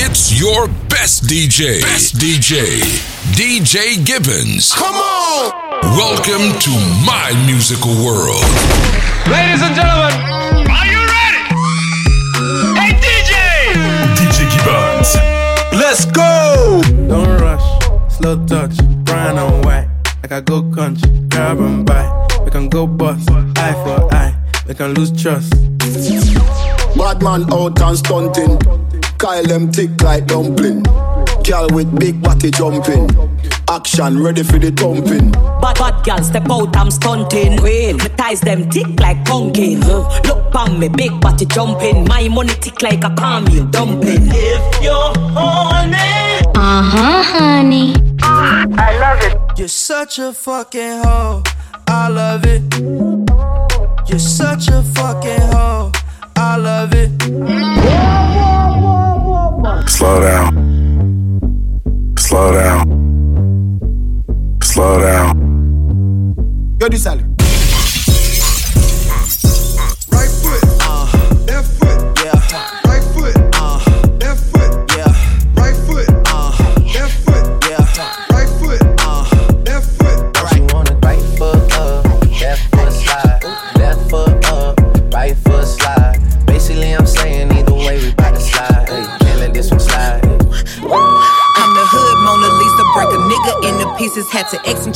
[0.00, 1.82] It's your best DJ.
[1.82, 2.78] Best DJ.
[3.34, 4.72] DJ Gibbons.
[4.72, 5.50] Come on!
[5.98, 6.70] Welcome to
[7.04, 8.46] my musical world.
[9.26, 10.14] Ladies and gentlemen,
[10.70, 11.42] are you ready?
[12.78, 13.74] Hey DJ!
[14.14, 15.16] DJ Gibbons.
[15.74, 16.80] Let's go!
[17.08, 17.66] Don't rush,
[18.08, 19.88] slow touch, brown and white.
[20.22, 22.06] Like I go country, grab and buy.
[22.44, 24.32] We can go bust, eye for eye.
[24.68, 25.50] We can lose trust.
[26.96, 28.58] Bad man out and stunting.
[29.18, 30.82] Kyle them tick like dumpling.
[31.44, 33.08] Girl with big body jumping.
[33.68, 35.32] Action ready for the thumping.
[35.32, 37.56] Bad bad gal step out, I'm stunting.
[37.62, 39.82] Real, my ties them tick like pumpkin.
[39.82, 42.06] Uh, look on me, big body jumping.
[42.06, 44.28] My money tick like a caramel dumpling.
[44.30, 47.94] If you're horny, Uh huh, honey.
[48.22, 49.58] I love it.
[49.58, 51.42] You're such a fucking hoe.
[51.88, 52.62] I love it.
[54.08, 55.92] You're such a fucking hoe.
[56.36, 58.47] I love it.
[59.86, 60.54] Slow down.
[62.18, 62.84] Slow down.
[64.62, 66.76] Slow down.
[66.80, 67.27] Yo, this Sally.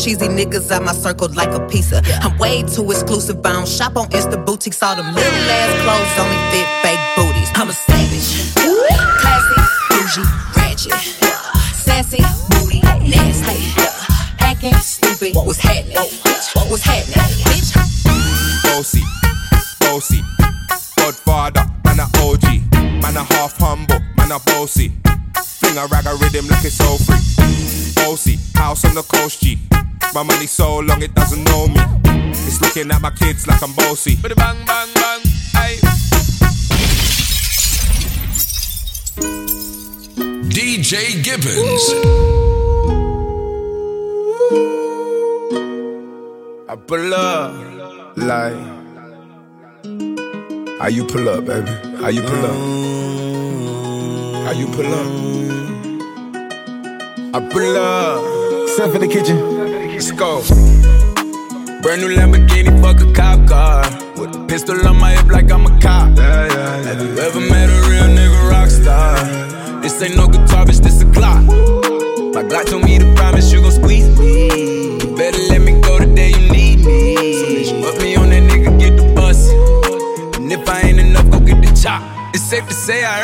[0.02, 2.02] Cheesy niggas out my circle like a pizza.
[2.22, 4.82] I'm way too exclusive, I don't shop on Insta boutiques.
[4.82, 7.50] All them little ass clothes only fit fake booties.
[7.54, 8.52] I'm a savage,
[9.22, 9.58] classy,
[9.90, 10.92] bougie, ratchet,
[11.86, 13.62] sassy, moody, nasty,
[14.40, 15.36] acting stupid.
[15.36, 15.96] What was happening?
[16.54, 17.70] What was happening, bitch?
[18.64, 19.02] Bossy,
[19.78, 20.22] bossy,
[20.96, 22.42] Godfather, man a OG,
[23.02, 24.92] man a half humble, man a bossy.
[25.60, 27.22] Fling a rag a rhythm like it's so free.
[27.94, 29.60] Bossy, house on the coast G.
[30.14, 31.80] My money so long it doesn't know me.
[32.32, 34.16] It's looking at my kids like I'm bossy.
[34.16, 35.20] Bang bang bang,
[35.54, 35.78] aye.
[40.52, 41.84] DJ Gibbons.
[46.68, 47.54] I pull up
[48.18, 48.82] like
[50.78, 51.70] how you pull up, baby?
[52.02, 52.56] How you pull up?
[54.44, 55.06] How you pull up?
[57.34, 58.68] I pull up.
[58.68, 59.61] Step in the kitchen.
[60.02, 60.42] Let's go.
[61.80, 63.82] Brand new Lamborghini, fuck a cop car.
[64.16, 66.18] With a pistol on my hip like I'm a cop.
[66.18, 69.14] Have you ever met a real nigga rock star?
[69.80, 71.46] This ain't no guitar, bitch, this a Glock.
[72.34, 74.98] My Glock told me to promise you gon' squeeze me.
[74.98, 75.91] You better let me go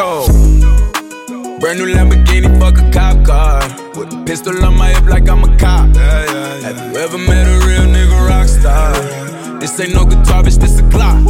[0.00, 0.28] Let's.
[1.60, 3.60] Brand new Lamborghini, fuck a cop car.
[3.94, 5.94] With a pistol on my hip like I'm a cop.
[5.94, 8.94] Have you ever met a real nigga rock star?
[9.58, 11.22] This ain't no guitar, bitch, this a Glock.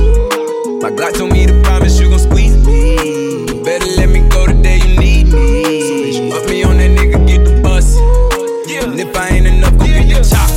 [0.83, 3.47] My Glock told me to promise you gon' squeeze me.
[3.49, 6.13] You better let me go the day you need me.
[6.13, 7.97] So put me on that nigga, get the bus.
[7.97, 10.49] And if I ain't enough, go get the chop.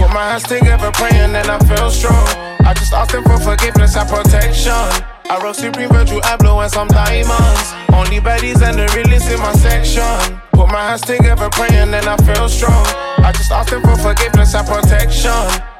[0.00, 2.28] Put my hands together, praying, and I feel strong.
[2.64, 5.13] I just asked them for forgiveness and protection.
[5.30, 7.72] I wrote Supreme Virtue, I blow and some diamonds.
[7.92, 10.40] Only baddies and the realest in my section.
[10.52, 12.86] Put my hands together, praying, and I feel strong.
[13.24, 15.30] I just asked them for forgiveness and protection.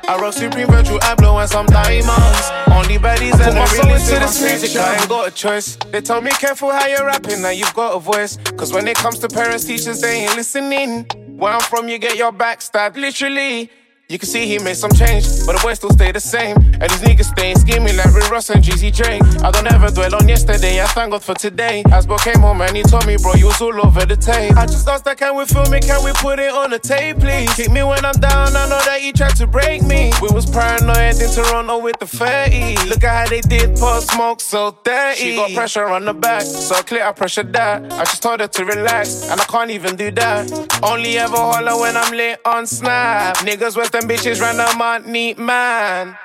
[0.06, 2.50] I wrote Supreme Virtue, I blow and some diamonds.
[2.73, 4.81] Only baddies and the realest in my section.
[4.81, 5.76] I ain't got a choice.
[5.93, 8.38] They told me careful how you're rapping, now you've got a voice.
[8.56, 11.05] Cause when it comes to parents, teachers, they ain't listening.
[11.37, 13.70] Where I'm from, you get your back stabbed, literally.
[14.14, 16.56] You can see he made some change, but the boy still stay the same.
[16.56, 19.20] And these niggas staying scheming like Rick Ross and Jeezy Drake.
[19.43, 21.82] I don't ever dwell on yesterday, I thank God for today.
[21.90, 24.56] As Bo came home and he told me, bro, you was all over the tape.
[24.56, 25.82] I just asked that, can we film it?
[25.82, 27.52] Can we put it on the tape, please?
[27.56, 30.12] Kick me when I'm down, I know that he tried to break me.
[30.22, 32.88] We was paranoid in Toronto with the 30.
[32.88, 35.19] Look at how they did pour smoke so dirty.
[35.19, 37.93] She got pressure on the back, so clear I pressure that.
[37.93, 40.52] I just told her to relax, and I can't even do that.
[40.84, 43.38] Only ever holler when I'm lit on Snap.
[43.38, 46.17] Niggas with them bitches random on neat man.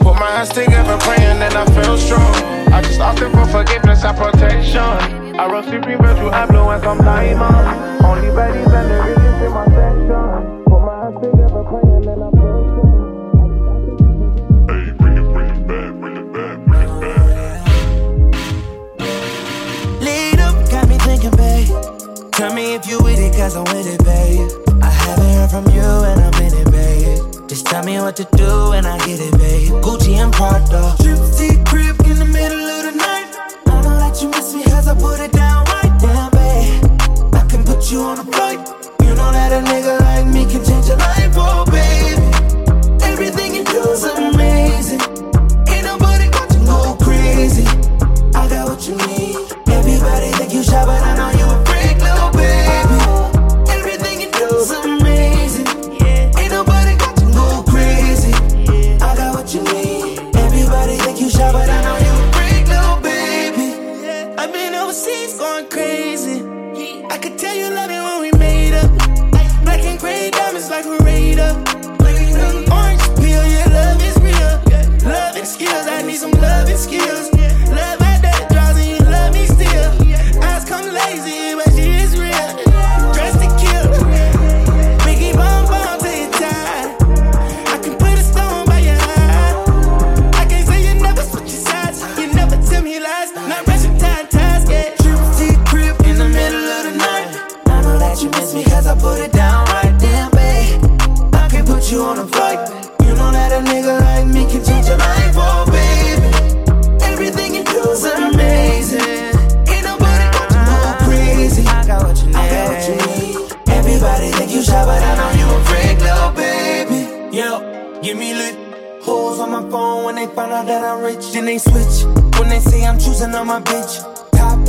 [0.00, 2.34] Put my hands together, praying, and I feel strong.
[2.72, 4.80] I just asked him for forgiveness and protection.
[5.38, 8.04] I run supreme virtue, I blow and some diamonds.
[8.04, 10.64] Only baddies and the realest in my section.
[10.64, 12.98] Put my hands together, praying, and I feel strong.
[14.68, 17.60] Hey, bring it, bring it back, bring it back, bring it back.
[20.00, 21.68] Lead up, got me thinking, babe.
[22.32, 24.67] Tell me if you with it, cause I'm with it, babe.
[25.48, 27.48] I from you and I'm in it, babe.
[27.48, 29.72] Just tell me what to do and I get it, babe.
[29.82, 30.94] Gucci and Prada.
[31.00, 33.32] Trip crib in the middle of the night.
[33.66, 36.84] I know that you miss me as I put it down right down, babe.
[37.34, 38.58] I can put you on a flight.
[39.02, 42.28] You know that a nigga like me can change your life, oh baby.
[43.04, 45.00] Everything you do is amazing.
[45.72, 47.64] Ain't nobody got you go crazy.
[48.34, 49.17] I got what you need.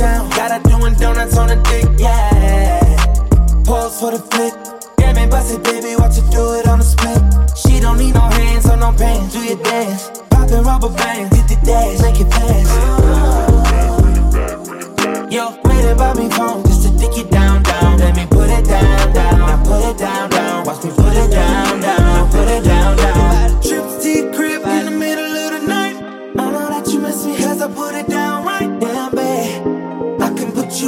[0.00, 2.80] Down, got her doing donuts on the dick, yeah.
[3.64, 4.54] Pose for the flick.
[4.96, 7.20] Damn it, bust it, baby, watch her do it on the split.
[7.54, 10.10] She don't need no hands or no pants, do your dance.
[10.30, 12.68] Poppin' rubber bands, hit the dash, make it pass.
[15.30, 17.98] Yo, waiting by me phone just to dick it down, down.
[17.98, 19.38] Let me put it down, down.
[19.38, 20.64] Now put it down, down.
[20.64, 22.30] Watch me put it down, down.
[22.30, 23.62] Put it down, down.
[23.62, 23.84] Trip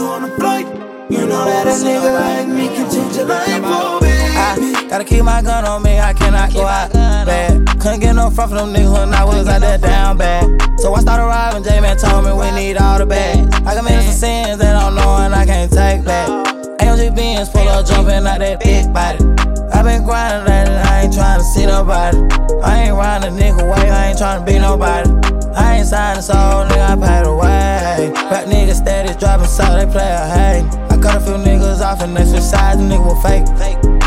[0.02, 0.66] you on flight.
[1.10, 4.76] You know that a nigga like me can change your life, oh baby.
[4.76, 7.66] I gotta keep my gun on me, I cannot go out bad.
[7.81, 10.44] Couldn't get no front from them niggas when I was out there down bad.
[10.81, 13.54] So I started robbing, J-Man told me we need all the bags.
[13.66, 16.28] I committed some sins that I don't know and I can't take back.
[16.81, 19.41] AMG Benz pull up jumping out that big body.
[19.72, 22.19] I been grinding lately, I ain't trying to see nobody.
[22.62, 25.10] I ain't riding a nigga way, I ain't trying to be nobody.
[25.56, 28.12] I ain't signed a soul, nigga, I paid away.
[28.30, 30.64] Rap niggas steady dropping so they play a hate.
[30.90, 33.46] I cut a few niggas off and they switch sides, the nigga was fake.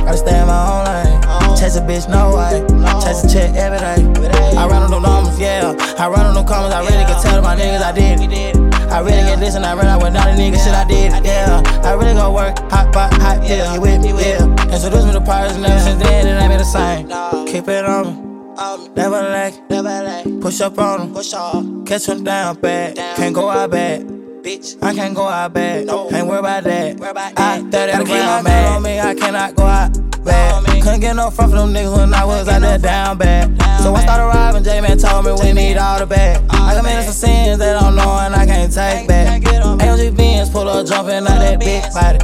[0.05, 1.57] Gotta stay in my own lane.
[1.57, 2.61] Chase a bitch, no way.
[3.01, 4.55] Chase a check every day.
[4.55, 5.75] I run on them numbers, yeah.
[5.97, 8.74] I run on them comments, I really can tell my niggas I did it.
[8.95, 11.11] I really get this and I run out with all the niggas, shit I did
[11.11, 11.61] it, yeah.
[11.83, 14.45] I really go work, hot pot, hot pill, you with me, yeah.
[14.73, 17.09] Introduce me to parties and ever since then, it ain't been the same.
[17.45, 18.93] Keep it on me.
[18.95, 20.23] Never lack, never lack.
[20.39, 21.65] Push up on them, push off.
[21.85, 24.07] Catch them down bad, can't go out bad.
[24.07, 25.87] Bitch, I can't go out bad.
[25.87, 26.09] No.
[26.13, 26.95] Ain't worried about that.
[26.95, 28.75] Worry about I thought that around mad.
[28.77, 30.74] on me, I cannot go out bad.
[30.85, 33.59] Couldn't get no front from them niggas when I was out there down bad.
[33.81, 36.45] So I started robbing, J-Man told me we need all the bag.
[36.51, 39.41] I committed some sins that I don't know and I can't take back.
[39.41, 42.19] AMG Benz pull up jumping out that big body.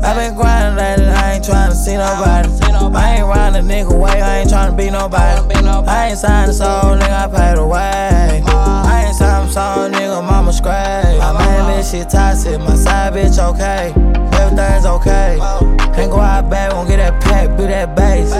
[0.00, 2.48] I been grinding lately, I ain't trying to see nobody.
[2.96, 5.54] I ain't riding a nigga way, I ain't trying to be nobody.
[5.86, 8.42] I ain't signed a soul, nigga, I paid away.
[8.48, 11.18] I ain't signed a soul, nigga, mama scratch.
[11.18, 13.92] My man, this shit toxic, my side bitch okay.
[14.40, 15.75] Everything's okay.
[15.96, 18.30] Can't go out bad, won't get that pack, be that bass.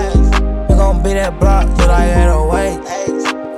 [0.69, 2.46] We gon' be that block till I ain't away.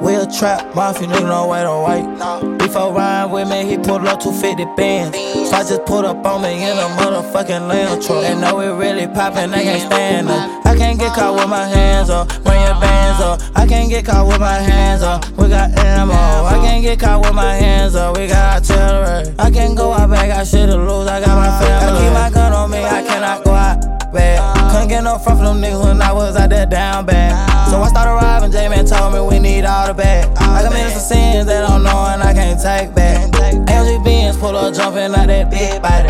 [0.09, 2.57] Wheel a trap, mafia nigga, no white on white.
[2.57, 5.15] Before rhyme with me, he pulled up 250 bands.
[5.47, 8.23] So I just pulled up on me in a motherfucking lamb truck.
[8.23, 10.65] They know it really poppin', they can't stand up.
[10.65, 13.39] I can't get caught with my hands up, bring your bands up.
[13.55, 16.13] I can't get caught with my hands up, we got ammo.
[16.15, 19.31] I can't get caught with my hands up, we got artillery.
[19.37, 21.99] I can't go out back, I shit to lose, I got my family.
[21.99, 24.58] I keep my gun on me, I cannot go out bad.
[24.69, 27.33] Couldn't get no front from them niggas when I was out there down bad.
[27.69, 30.29] So I started robbing, J-Man told me we need all the bag.
[30.37, 33.31] I committed some sins that I don't know and I can't take back.
[33.31, 36.09] AMG Benz pull up jumping like that big body.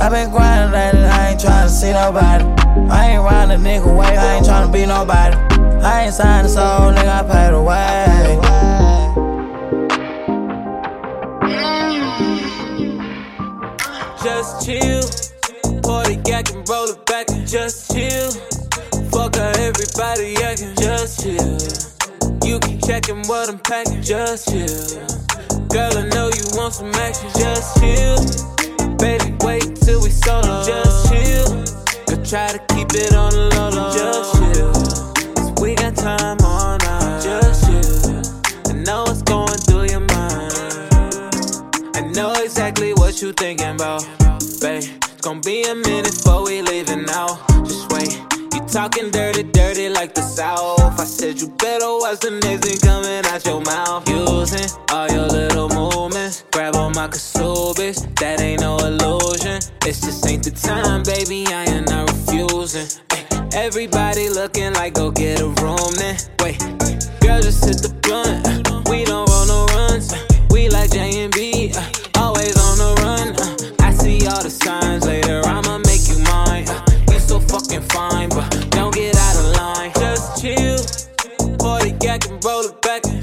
[0.00, 2.44] I been grinding lately, I ain't trying to see nobody.
[2.90, 5.36] I ain't riding a nigga way, I ain't trying to be nobody.
[5.84, 8.06] I ain't signed a soul, nigga, I paid the way.
[14.22, 14.97] Just chill.
[16.38, 18.30] Party and roll it back and just chill.
[19.10, 21.58] Fuck how everybody acting, just chill.
[22.46, 25.66] You keep checking what I'm packing, just chill.
[25.66, 28.18] Girl, I know you want some action, just chill.
[28.98, 31.48] Baby, wait till we solo, just chill.
[32.06, 33.90] Go try to keep it on the low, low.
[33.98, 35.34] just chill.
[35.34, 38.72] Cause we got time all night, just chill.
[38.72, 40.54] I know what's going through your mind.
[41.96, 44.06] I know exactly what you thinking about,
[44.60, 45.07] babe.
[45.18, 47.44] It's gonna be a minute before we leaving now.
[47.64, 48.22] Just wait.
[48.54, 50.78] You talking dirty, dirty like the South.
[50.78, 54.08] I said you better watch the thing coming out your mouth.
[54.08, 56.44] Using all your little movements.
[56.52, 58.06] Grab on my Kasubis.
[58.20, 59.58] That ain't no illusion.
[59.84, 61.48] It's just ain't the time, baby.
[61.48, 62.86] I am not refusing.
[63.52, 66.16] Everybody looking like go get a room then.
[66.38, 66.60] Wait,
[67.18, 68.67] girl, just hit the blunt.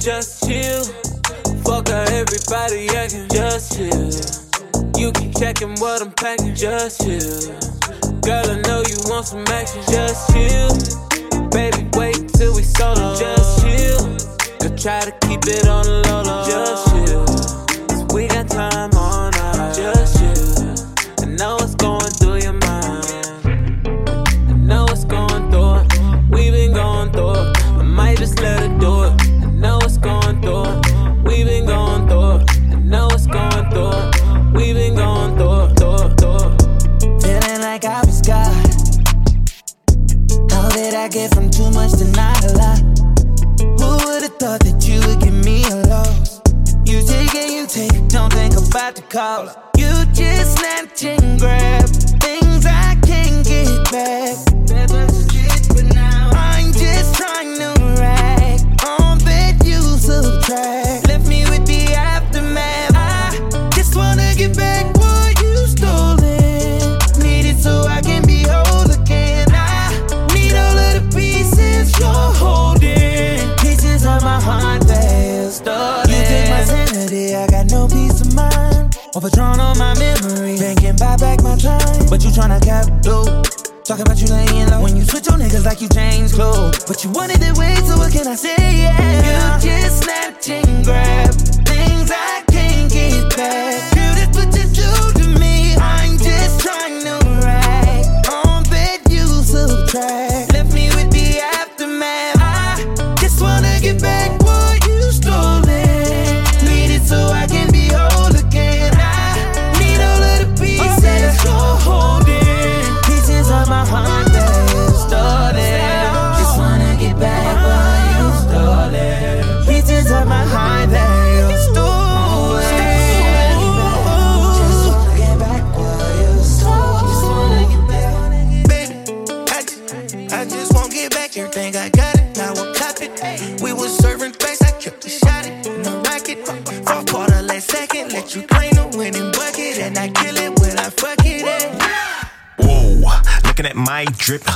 [0.05, 0.83] Just chill.
[1.65, 5.01] Fuck how everybody acting, just chill.
[5.01, 7.49] You keep checking what I'm packing, just chill.
[8.21, 11.49] Girl, I know you want some action, just chill.
[11.49, 13.97] Baby, wait till we solo, just chill.
[14.59, 17.25] Go try to keep it on the low, just chill.
[17.87, 19.04] 'Cause we got time all
[85.85, 86.83] you change clothes.
[86.85, 88.55] But you wanted it way, so what can I say?
[88.57, 89.39] Yeah.
[89.39, 89.44] You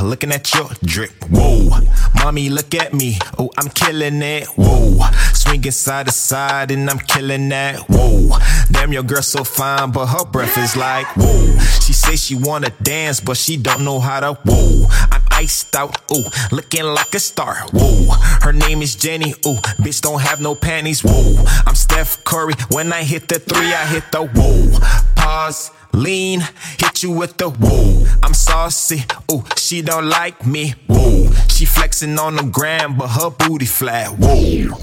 [0.09, 1.11] looking at your drip.
[1.29, 1.69] Whoa,
[2.15, 3.19] mommy, look at me.
[3.37, 4.47] Oh, I'm killing it.
[4.57, 4.99] Whoa,
[5.33, 7.79] swinging side to side and I'm killing that.
[7.87, 8.37] Whoa,
[8.71, 11.57] damn, your girl so fine, but her breath is like whoa.
[11.81, 14.33] She say she wanna dance, but she don't know how to.
[14.45, 15.95] Whoa, I'm iced out.
[16.11, 17.57] Ooh, looking like a star.
[17.71, 18.11] Whoa,
[18.41, 19.31] her name is Jenny.
[19.45, 21.01] Ooh, bitch don't have no panties.
[21.03, 21.35] Whoa,
[21.67, 22.55] I'm Steph Curry.
[22.71, 24.79] When I hit the three, I hit the whoa.
[25.15, 25.71] Pause.
[25.93, 26.41] Lean,
[26.79, 28.05] hit you with the whoa.
[28.23, 31.31] I'm saucy, ooh, she don't like me, whoa.
[31.49, 34.77] She flexing on the gram, but her booty flat, whoa.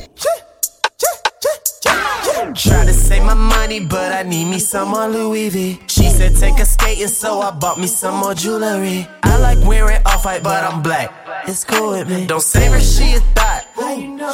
[2.54, 5.80] Try to save my money, but I need me some more Louis V.
[5.88, 9.06] She said take a skating, so I bought me some more jewelry.
[9.22, 11.12] I like wearing off white, but I'm black.
[11.46, 12.26] It's cool with me.
[12.26, 13.55] Don't save her, she a thought.
[13.86, 14.32] How you know?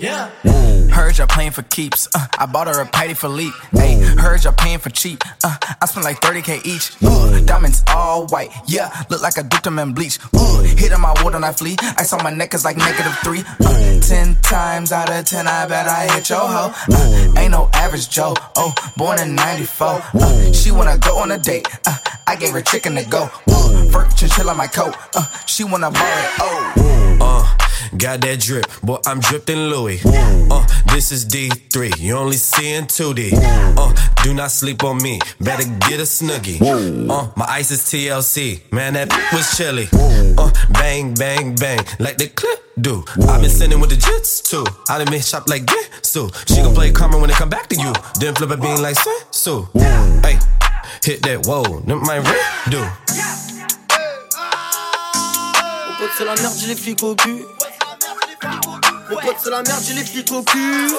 [0.00, 0.28] Yeah.
[0.90, 2.08] Heard y'all playing for keeps.
[2.12, 3.54] Uh, I bought her a Patek Philippe.
[3.70, 5.22] Hey, heard y'all paying for cheap.
[5.44, 6.90] Uh, I spent like 30k each.
[7.00, 8.50] Uh, diamonds all white.
[8.66, 10.18] Yeah, look like I dipped them in bleach.
[10.34, 11.76] Uh, hit on my water and I flee.
[11.96, 13.44] Ice on my neck is like negative three.
[13.64, 16.74] Uh, ten times out of ten, I bet I hit your hoe.
[16.92, 18.34] Uh, ain't no average Joe.
[18.56, 19.86] Oh, born in 94.
[19.86, 21.68] Uh, she wanna go on a date.
[21.86, 23.30] Uh, I gave her chicken to go.
[23.46, 24.96] Uh, Fur chinchilla my coat.
[25.14, 26.30] Uh, she wanna borrow it.
[26.40, 26.89] Oh.
[27.20, 27.44] Uh,
[27.96, 30.00] got that drip, boy, I'm dripped in Louis.
[30.06, 33.32] Uh, this is D3, you only see in 2D.
[33.76, 36.60] Uh, do not sleep on me, better get a snuggie.
[37.10, 39.88] Uh, my ice is TLC, man, that was chilly.
[40.38, 43.04] Uh, bang, bang, bang, like the clip do.
[43.28, 44.64] I've been sending with the jits too.
[44.88, 45.68] I done been shop like
[46.02, 47.92] so she gon' play karma when it come back to you.
[48.18, 48.96] Then flip a bean like
[49.30, 49.68] so.
[50.22, 50.38] Hey,
[51.04, 53.49] hit that, whoa, my red do.
[56.00, 57.44] Mon pote c'est la merde, j'ai les flics au cul.
[59.10, 60.90] Mon pote c'est la merde, j'ai les flics au cul.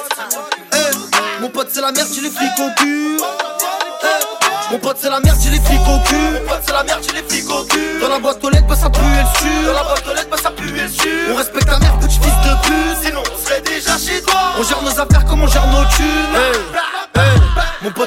[0.74, 3.18] Eh, Mon pote c'est la merde, j'ai les flics au cul.
[4.04, 6.16] Eh, Mon pote c'est la merde, j'ai les flics au cul.
[6.16, 8.00] Mon pote c'est la merde, j'ai les flics au cul.
[8.00, 9.66] Dans la boîte aux lettres, bah ça pue et le su.
[9.66, 11.10] Dans la boîte aux lettres, bah ça pue et le su.
[11.32, 12.98] On respecte ta mère, petit fils de pute.
[13.04, 14.40] Sinon on serait déjà chez toi.
[14.60, 16.36] On gère nos affaires comme on gère nos thunes.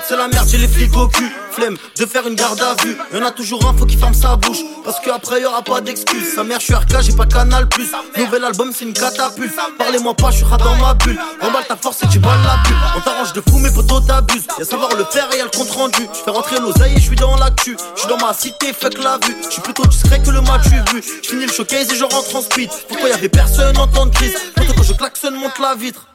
[0.06, 1.32] C'est la merde, j'ai les flics au cul.
[1.52, 2.96] Flemme de faire une garde à vue.
[3.12, 4.58] Y'en a toujours un, faut qu'il ferme sa bouche.
[4.84, 6.34] Parce qu'après y'aura pas d'excuses.
[6.34, 7.90] Sa mère, je suis RK, j'ai pas canal plus.
[8.16, 9.54] Nouvel album, c'est une catapulte.
[9.78, 11.18] Parlez-moi pas, je suis dans ma bulle.
[11.40, 12.76] Remballe ta force et tu balles la bulle.
[12.96, 14.46] On t'arrange de fou, mais potos t'abusent.
[14.58, 16.08] Y'a savoir le faire et y'a le compte rendu.
[16.12, 17.76] Je fais rentrer l'oseille et je suis dans l'actu.
[17.94, 19.36] Je suis dans ma cité, fuck la vue.
[19.44, 21.02] Je suis plutôt discret que le match vu.
[21.22, 22.70] Je finis le showcase et je rentre en speed.
[22.88, 24.34] Pourquoi y'avait personne en temps de crise?
[24.56, 26.06] Quand je klaxonne, monte la vitre.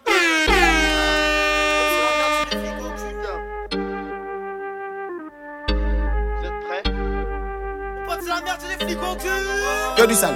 [9.98, 10.36] 'Y'a du sale.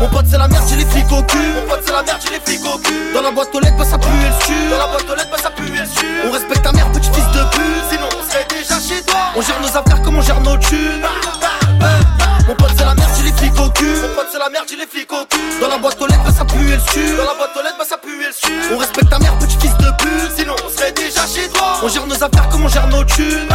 [0.00, 1.38] Mon pote c'est la merde, j'ai les flics au cul.
[1.38, 3.12] Mon pote c'est la merde, j'ai les flics au cul.
[3.14, 4.70] Dans la boîte aux lettres, bah ça pue et le su.
[4.70, 6.06] Dans la boîte aux lettres, bah ça pue et le su.
[6.26, 7.84] On respecte ta mère, petit fils de pute.
[7.88, 9.16] Sinon on serait déjà chez toi.
[9.34, 11.02] On gère nos affaires comme on gère nos thunes.
[11.80, 13.96] Eh, Mon pote c'est la merde, j'ai les flics au cul.
[14.02, 15.38] Mon pote c'est la merde, j'ai les flics au cul.
[15.60, 17.16] Dans la boîte aux lettres, bah ça pue et le su.
[17.16, 18.74] Dans la boîte aux lettres, bah ça pue et le su.
[18.74, 20.36] On respecte ta mère, petit fils de pute.
[20.36, 21.78] Sinon on serait déjà chez toi.
[21.82, 23.48] On gère nos affaires comme on gère nos thunes.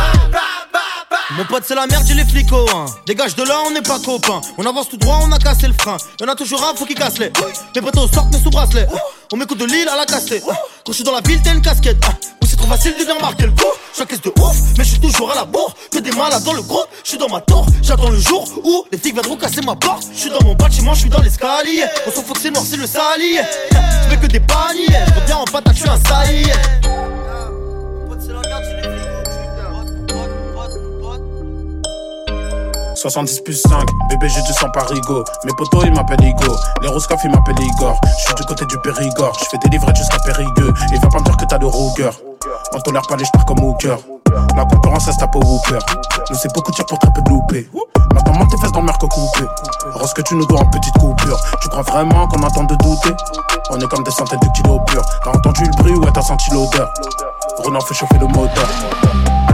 [1.31, 2.85] Mon pote c'est la merde, j'ai les flics au hein.
[3.05, 4.41] Dégage de là, on n'est pas copains.
[4.57, 5.97] On avance tout droit, on a cassé le frein.
[6.19, 7.31] Y'en a toujours un, faut qu'il casse les.
[7.75, 8.87] Les potos sortent mes sous-bracelets.
[9.31, 10.43] On m'écoute de l'île à la cassette.
[10.43, 12.03] Quand je suis dans la ville, t'as une casquette.
[12.41, 13.73] Où c'est trop facile de bien marquer le coup.
[13.97, 15.73] Je caisse de ouf, mais je suis toujours à la bourre.
[15.91, 17.65] Que des malades dans le groupe, je suis dans ma tour.
[17.81, 20.07] J'attends le jour où les flics viendront casser ma porte.
[20.13, 21.85] Je suis dans mon bâtiment, je suis dans l'escalier.
[22.05, 23.41] On s'en fout que c'est noir, c'est le salier.
[24.09, 24.85] Je que des paniers.
[25.19, 27.16] Reviens en patate, je suis un saillie.
[33.09, 37.21] 70 plus 5, bébé j'ai du sang parigo Mes potos ils m'appellent Igo, les Roscoff
[37.23, 37.99] ils m'appellent Igor.
[38.03, 40.73] Je suis du côté du Périgord, je fais des livrettes jusqu'à Périgueux.
[40.91, 42.13] Et va pas me dire que t'as de rougueur.
[42.73, 43.97] On tolère pas les stars comme Hooker.
[44.57, 45.79] La concurrence est tape au Wooper
[46.29, 47.69] Nous c'est beaucoup de tir pour très peu de loupés.
[48.13, 49.45] Maintenant monte tes fesses dans merco coupé.
[49.93, 51.39] Rose que tu nous dois en petite coupure.
[51.61, 53.15] Tu crois vraiment qu'on attend de douter?
[53.69, 55.05] On est comme des centaines de kilos purs.
[55.23, 56.93] T'as entendu le bruit ouais t'as senti l'odeur?
[57.63, 58.67] Renan fait chauffer le moteur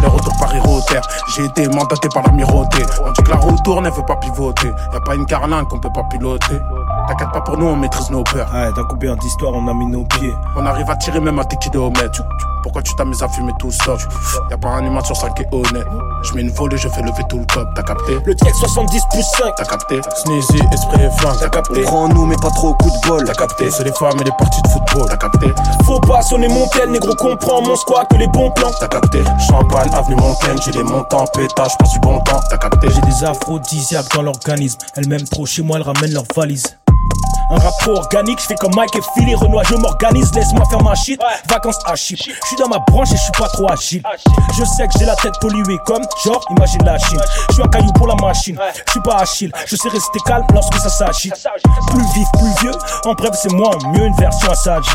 [0.03, 0.99] Aller-retour Paris-Rotter
[1.33, 4.71] J'ai été mandaté par l'amirauté On dit que la roue tourne, elle veut pas pivoter.
[4.93, 6.59] Y'a pas une carlingue qu'on peut pas piloter
[7.07, 8.47] T'inquiète pas pour nous, on maîtrise nos peurs.
[8.53, 10.33] Ouais, dans combien d'histoires on a mis nos pieds.
[10.55, 12.23] On arrive à tirer même à tes kilomètres
[12.63, 13.97] Pourquoi tu t'amuses à fumer tout seul
[14.49, 15.85] Y'a pas un humain sur 5 qui est honnête.
[16.23, 18.17] Je mets une volée, je fais lever tout le cop, t'as capté?
[18.25, 19.99] Le tiers 70 plus 5 T'as capté?
[20.23, 21.81] Sneezy, esprit et flingue, t'as capté?
[21.81, 23.25] Prends-nous mais pas trop coup de bol.
[23.25, 23.69] T'as capté?
[23.69, 25.47] C'est les femmes et les parties de football, t'as capté?
[25.83, 28.71] Faut pas sonner mon tel, négro comprend mon squat que les bons plans.
[28.79, 29.21] T'as capté?
[29.45, 32.87] Champagne, avenue Montaigne, j'ai les montants, pétage, passe du bon temps, t'as capté?
[32.89, 34.79] J'ai des aphrodisiaques dans l'organisme.
[34.95, 36.23] Elle m'aime trop chez moi, elle ramène leur
[37.53, 40.95] un rapport organique, je fais comme Mike et Philly Renoir, je m'organise, laisse-moi faire ma
[40.95, 41.21] shit.
[41.49, 44.01] Vacances à chip, je suis dans ma branche et je suis pas trop agile.
[44.57, 47.19] Je sais que j'ai la tête polluée comme, genre, imagine la Chine.
[47.49, 49.51] Je suis un caillou pour la machine, je suis pas Achille.
[49.67, 51.31] Je sais rester calme lorsque ça s'agit.
[51.91, 54.89] Plus vif, plus vieux, en bref, c'est moi en mieux, une version à s'agit.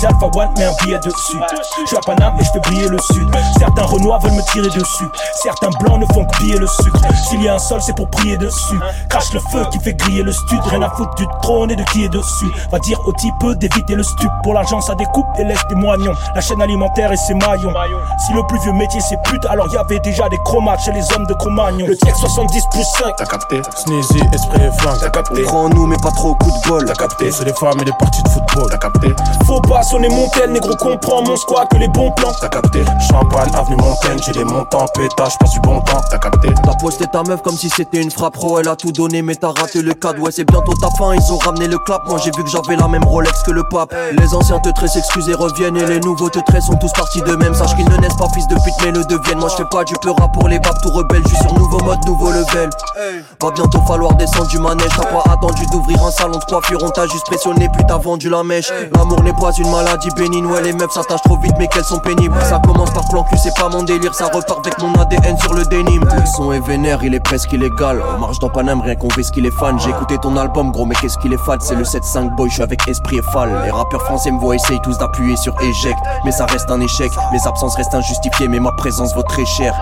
[0.00, 1.38] C'est Alpha One, mais un billet dessus.
[1.80, 3.28] Je suis à Paname et je fais briller le sud.
[3.58, 5.08] Certains Renois veulent me tirer dessus.
[5.42, 6.98] Certains blancs ne font que piller le sucre.
[7.28, 8.78] S'il y a un sol, c'est pour prier dessus.
[9.08, 10.60] Crache le feu qui fait griller le stud.
[10.66, 12.52] Rien à foutre du trône et de qui pied dessus.
[12.70, 14.30] Va dire au type d'éviter le stup.
[14.42, 16.14] Pour l'argent, ça découpe et laisse des moignons.
[16.34, 17.72] La chaîne alimentaire et ses maillons.
[18.26, 21.02] Si le plus vieux métier c'est pute, alors y avait déjà des chromates chez les
[21.14, 21.86] hommes de Cro-Magnon.
[21.86, 23.16] Le TX 70 plus 5.
[23.16, 24.98] T'as capté Sneezy, esprit et flingue.
[25.00, 26.84] T'as capté Prends nous, mais pas trop au coup de bol.
[26.84, 28.70] T'as capté C'est les femmes et les parties de football.
[28.70, 29.08] T'as capté
[29.46, 32.32] Faut pas sonner mon tel, négro comprend mon squat que les bons plans.
[32.40, 36.00] T'as capté Champagne, avenue Montaigne, j'ai des montants, pétage, passe du bon temps.
[36.10, 38.92] T'as capté T'as posté ta meuf comme si c'était une frappe pro, elle a tout
[38.92, 40.20] donné, mais t'as raté le cadre.
[40.22, 42.06] Ouais, c'est bientôt ta fin, ils ont ramené le clap.
[42.08, 43.94] Moi j'ai vu que j'avais la même Rolex que le pape.
[44.12, 47.34] Les anciens te tressent, excusez, reviennent, et les nouveaux te tressent sont tous partis de
[47.36, 47.54] même.
[47.54, 49.38] Sache qu'ils ne naissent pas fils de pute, mais le deviennent.
[49.38, 51.78] Moi je fais pas du pleura pour les babes tout rebelles, je suis sur nouveau
[51.80, 52.70] mode, nouveau level.
[53.42, 56.90] Va bientôt falloir descendre du manège, t'as pas attendu d'ouvrir un salon de coiffure, on
[56.90, 58.70] t'a juste pressionné, puis t'as vendu la mèche.
[58.94, 61.98] L'amour n'est pas une maladie bénigne, ouais, les meufs s'attachent trop vite, mais qu'elles sont
[61.98, 62.36] pénibles.
[62.42, 65.54] Ça commence par plan cul, c'est pas mon délire, ça repart avec mon ADN sur
[65.54, 66.04] le dénime.
[66.04, 68.02] Le son est vénère, il est presque illégal.
[68.16, 69.78] On marche dans Paname, rien qu'on ce qu'il est fan.
[69.78, 71.62] J'ai écouté ton album, gros, mais qu'est-ce qu'il est fade.
[71.66, 73.50] C'est le 7-5 boy, je suis avec esprit et fall.
[73.64, 75.98] Les rappeurs français me voient essayer tous d'appuyer sur éject.
[76.24, 79.74] Mais ça reste un échec, mes absences restent injustifiées, mais ma présence vaut très cher.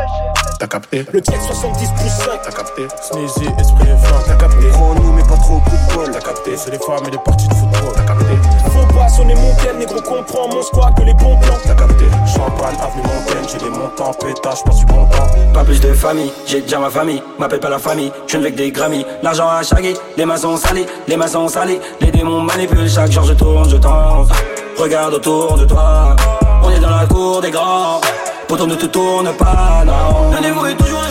[0.58, 1.04] T'as capté?
[1.12, 2.40] Le TX 70 plus 5.
[2.42, 2.88] T'as capté?
[3.02, 4.22] Sneezy, esprit et flingue.
[4.26, 4.68] T'as capté?
[4.72, 6.10] Prends nous, mais pas trop au coup de bol.
[6.10, 6.56] T'as capté?
[6.56, 7.92] C'est les femmes et les parties de football.
[7.94, 8.23] T'as capté?
[8.23, 8.23] Faut
[9.04, 11.58] pas sonner mon négro comprend mon squat que les bons plans.
[11.64, 15.52] T'as capté Champagne, avenue Montaigne, j'ai des montants, pétage, passe du bon temps.
[15.52, 18.54] Pas plus de famille, j'ai déjà ma famille, m'appelle pas la famille, je ne avec
[18.56, 22.40] des Grammy, l'argent à chaguer, les mains sont salées, les mains sont salées, les démons
[22.40, 24.28] manipulent, chaque jour je tourne, je tente,
[24.76, 26.16] regarde autour de toi,
[26.62, 28.00] on est dans la cour des grands,
[28.48, 30.32] pourtant ne te tourne pas, non.
[30.78, 31.03] Toujours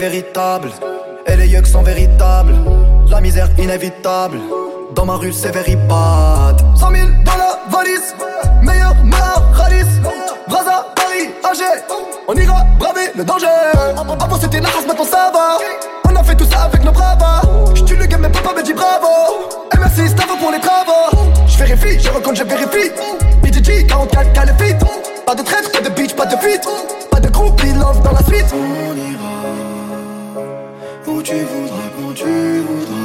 [0.00, 0.70] véritable,
[1.26, 2.54] et les yeux sont véritables.
[3.10, 4.38] La misère inévitable,
[4.94, 6.56] dans ma rue c'est very bad.
[6.74, 8.14] 100 000 dans la valise,
[8.62, 9.92] meilleur meilleur Ralis.
[10.48, 11.76] Braza, Paris, Alger,
[12.26, 13.46] on ira braver le danger.
[13.98, 15.58] Avant c'était la race, maintenant ça va.
[16.08, 17.42] On a fait tout ça avec nos bravas.
[17.74, 19.12] J'tue le game, mais papa me dit bravo.
[19.74, 21.30] Et merci, Stavo pour les travaux.
[21.46, 22.90] J'vérifie, je recompte, je vérifie.
[23.42, 24.74] BGG, 44, califit.
[25.26, 26.66] Pas de traître, pas de bitch, pas de fuite.
[27.10, 28.46] Pas de groupe, love dans la suite.
[28.54, 29.59] On ira
[31.12, 32.99] 不去，不来；不去，不。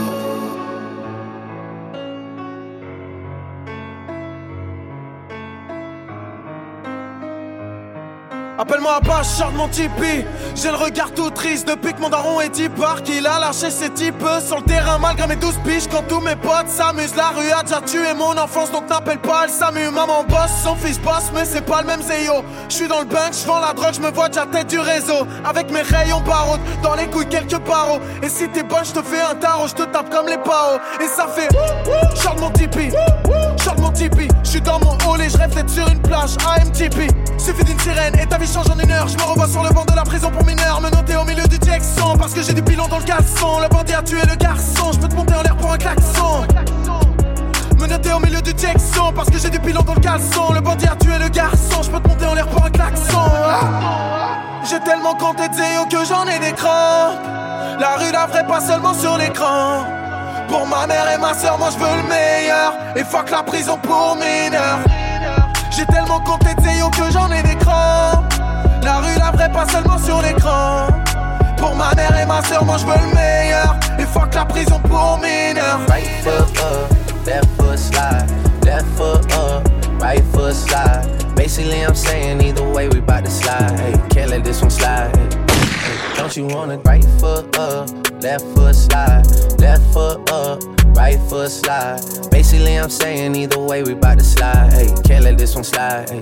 [8.58, 10.24] Appelle-moi Apache, sors de mon tipi.
[10.56, 13.04] J'ai le regard tout triste depuis que mon daron est dipart.
[13.04, 15.88] Qu'il a lâché ses types sur le terrain malgré mes douze piges.
[15.92, 18.72] Quand tous mes potes s'amusent, la rue a déjà tué mon enfance.
[18.72, 19.90] Donc n'appelle pas le SAMU.
[19.92, 22.46] Maman bosse, son fils bosse, mais c'est pas le même Zéyo.
[22.70, 24.80] Je suis dans le bank, je vends la drogue, je me vois déjà tête du
[24.80, 25.28] réseau.
[25.44, 28.00] Avec mes rayons barreaux, dans les couilles quelques barreaux.
[28.24, 30.80] Et si t'es bonne, je te fais un tarot, je te tape comme les paos.
[31.02, 32.16] Et ça fait de mon.
[32.16, 34.30] Sors de mon tipi.
[34.44, 36.36] Je suis dans mon hall et je sur une plage.
[36.46, 37.12] AMTP.
[37.38, 39.08] Suffit d'une sirène et ta en une heure.
[39.08, 40.80] Je me revois sur le banc de la prison pour mineurs.
[40.80, 43.60] Me noter au milieu du Texan parce que j'ai du pilon dans le caleçon.
[43.60, 44.92] Le bandit a tué le garçon.
[44.94, 46.46] Je peux te monter en l'air pour un klaxon.
[47.80, 50.54] Me noter au milieu du Texan parce que j'ai du pilon dans le caleçon.
[50.54, 51.82] Le bandit a tué le garçon.
[51.82, 53.32] Je peux te monter en l'air pour un klaxon.
[54.70, 57.20] J'ai tellement compté de zéo que j'en ai des crampes.
[57.80, 59.86] La rue la vraie, pas seulement sur l'écran.
[60.48, 62.74] Pour ma mère et ma soeur, moi je veux le meilleur.
[62.96, 64.80] Et fuck la prison pour mineurs.
[65.72, 68.35] J'ai tellement compté de que j'en ai des crampes.
[68.86, 70.88] La rue la vraie, pas seulement sur l'écran.
[71.58, 73.76] Pour ma mère et ma soeur, moi je veux le meilleur.
[73.98, 75.80] Et fuck la prison pour mineurs.
[75.90, 76.94] Right foot up,
[77.26, 78.30] left foot slide.
[78.64, 79.68] Left foot up,
[80.00, 81.04] right foot slide.
[81.36, 83.72] Basically, I'm saying either way, we bout to slide.
[83.80, 85.12] Hey, can't let this one slide.
[86.16, 87.90] Don't you wanna right foot up,
[88.22, 89.26] left foot slide?
[89.60, 90.62] Left foot up,
[90.96, 92.02] right foot slide.
[92.30, 94.74] Basically, I'm saying either way, we bout to slide.
[94.74, 96.22] Hey, can't let this one slide.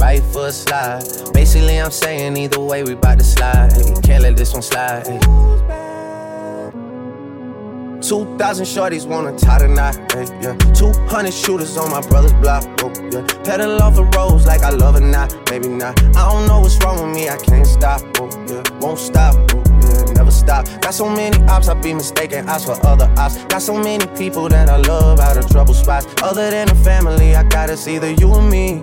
[0.00, 1.04] right foot slide.
[1.32, 3.72] Basically, I'm saying either way, we bout to slide.
[3.72, 5.06] Hey, can't let this one slide.
[5.06, 5.20] Hey.
[8.00, 10.56] 2,000 shorties wanna tie the knot, hey, yeah.
[10.72, 13.22] 200 shooters on my brother's block, oh, yeah.
[13.44, 16.00] Pedal off the roads like I love it, not, maybe not.
[16.16, 18.62] I don't know what's wrong with me, I can't stop, oh, yeah.
[18.80, 20.12] Won't stop, oh, yeah.
[20.14, 20.66] Never stop.
[20.80, 23.36] Got so many ops, I be mistaken ops for other ops.
[23.44, 26.06] Got so many people that I love out of trouble spots.
[26.22, 28.82] Other than the family, I gotta see either you and me.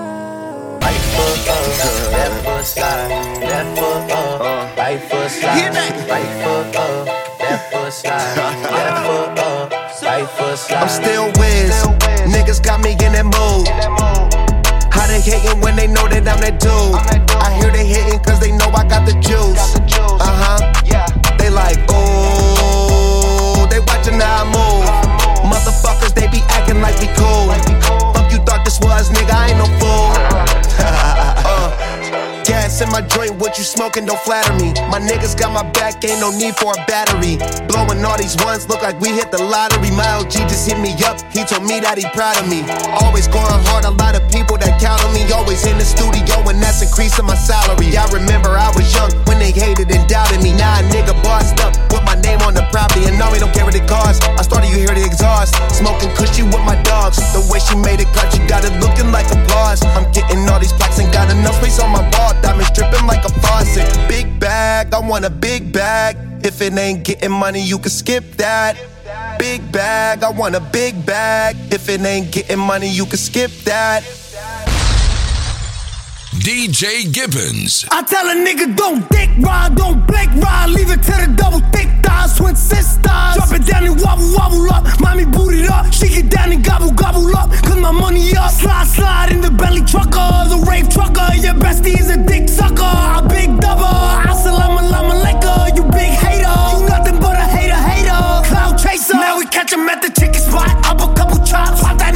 [1.15, 3.09] Foot up, left foot slide,
[3.41, 5.75] left foot up, right foot slide,
[6.09, 7.07] right foot up,
[7.39, 8.37] left foot slide,
[8.71, 9.71] left foot up,
[10.01, 10.81] right foot slide.
[10.81, 11.73] I'm still whiz.
[12.31, 13.67] Niggas got me in that mood.
[14.93, 16.95] How they hating when they know that I'm that dude?
[17.41, 19.75] I hear they hating cause they know I got the juice.
[19.97, 20.59] Uh huh.
[21.37, 24.85] They like, oh, they watching how I move.
[25.51, 27.49] Motherfuckers, they be acting like we cool.
[28.13, 30.50] Fuck you thought this was, nigga, I ain't no fool.
[30.79, 31.91] uh,
[32.43, 34.73] gas in my joint, what you smoking, don't flatter me.
[34.89, 37.37] My niggas got my back, ain't no need for a battery.
[37.67, 39.91] Blowing all these ones, look like we hit the lottery.
[39.91, 42.63] My OG just hit me up, he told me that he proud of me.
[43.01, 45.23] Always going hard, a lot of people that count on me.
[45.31, 47.95] Always in the studio, and that's increasing my salary.
[47.95, 50.53] I remember I was young when they hated and doubted me.
[50.53, 53.53] Now a nigga bossed up, with my name on the property, and now we don't
[53.53, 54.21] care what it costs.
[54.27, 55.55] I started, you hear the exhaust.
[55.71, 57.17] Smoking cushy with my dogs.
[57.31, 59.79] The way she made it cut, she got it looking like applause.
[59.95, 60.10] I'm
[61.41, 62.33] enough space on my ball.
[62.41, 63.89] Diamonds dripping like a faucet.
[64.07, 66.15] Big bag, I want a big bag.
[66.45, 68.77] If it ain't getting money, you can skip that.
[69.37, 71.55] Big bag, I want a big bag.
[71.71, 74.03] If it ain't getting money, you can skip that.
[76.41, 77.85] DJ Gibbons.
[77.91, 81.59] I tell a nigga don't dick ride, don't blink ride, leave it to the double
[81.71, 83.35] thick thighs, twin sisters.
[83.35, 86.63] Drop it down and wobble wobble up, mommy boot it up, She get down and
[86.63, 88.51] gobble gobble up, cause my money up.
[88.51, 92.95] Slide slide in the belly trucker, the rave trucker, your bestie is a dick sucker,
[93.19, 93.99] a big double.
[94.31, 98.21] Assalamu alaikum, you big hater, you nothing but a hater hater.
[98.49, 101.97] Cloud chaser, now we catch him at the chicken spot, up a couple chops, pop
[101.97, 102.10] that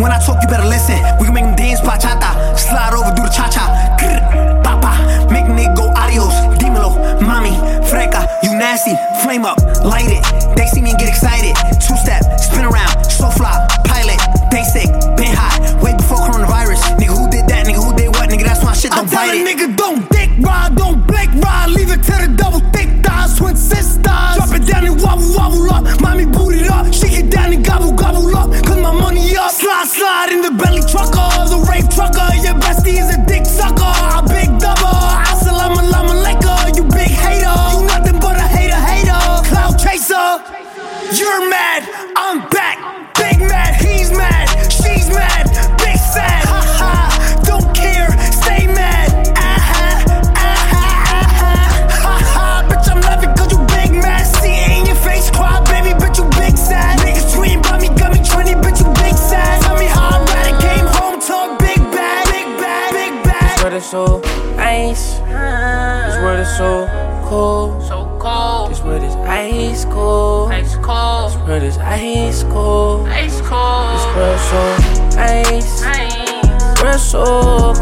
[0.00, 0.98] when I talk, you better listen.
[1.18, 3.64] We can make them dance bachata, slide over, do the cha cha.
[4.62, 4.92] Papa,
[5.32, 6.34] make nigga go adios.
[6.58, 7.54] Dímelo, mommy,
[7.88, 8.94] freca, you nasty.
[9.22, 10.22] Flame up, light it.
[10.56, 11.54] They see me and get excited.
[11.80, 12.22] Two step,
[71.88, 73.08] ice cold.
[73.08, 73.94] Ice cold.
[73.94, 74.60] This word so
[75.18, 75.82] ice.
[75.82, 76.82] Ice.
[76.82, 77.24] Word so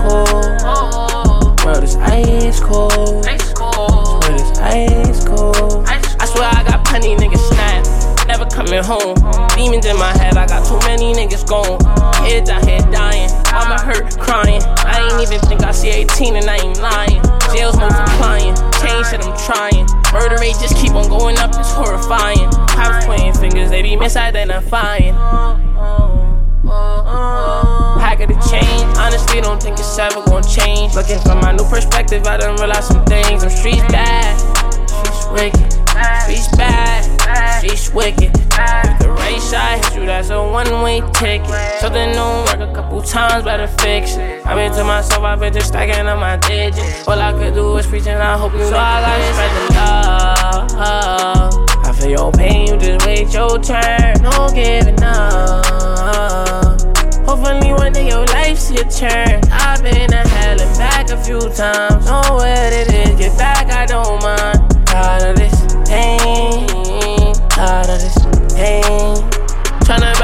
[0.06, 0.28] cold.
[0.62, 1.54] Oh.
[1.64, 3.26] Word is ice cold.
[3.26, 4.22] Ice cold.
[4.22, 5.84] This word is ice cold.
[5.88, 7.75] I swear I got plenty niggas snapped.
[8.36, 9.16] Never coming home.
[9.56, 11.80] Demons in my head, I got too many niggas gone.
[12.28, 13.30] Kids out here dying.
[13.50, 14.60] Mama hurt, crying.
[14.84, 17.22] I ain't even think I see 18 and I ain't lying.
[17.54, 18.54] Jails multiplying.
[18.84, 19.86] Change shit, I'm trying.
[20.12, 22.50] Murder rate just keep on going up, it's horrifying.
[22.76, 25.16] Cops pointing fingers, they be misidentifying.
[27.96, 30.94] Pack of change, honestly don't think it's ever gonna change.
[30.94, 33.44] Looking from my new perspective, I done realize some things.
[33.44, 34.36] I'm street bad,
[35.32, 35.72] wicked,
[36.22, 37.04] streets bad,
[37.58, 38.30] streets wicked.
[38.58, 41.46] If the race I hit you, that's a one-way ticket.
[41.80, 44.46] Something don't work a couple times, better fix it.
[44.46, 47.06] I've been to myself, I've been just stacking up my digits.
[47.06, 49.74] All I could do is preach and I hope you So I gotta spread the
[49.74, 51.66] love.
[51.84, 54.22] I feel your pain, you just wait your turn.
[54.22, 56.80] No giving up.
[57.26, 59.40] Hopefully one day your life see a turn.
[59.50, 62.06] I've been to hell and back a few times.
[62.06, 64.75] Know what it is, get back, I don't mind.
[64.96, 68.16] Tired of this pain, tired of this
[68.56, 69.16] pain.
[69.84, 70.15] Tryna